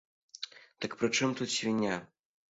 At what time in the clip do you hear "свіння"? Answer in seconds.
1.57-1.99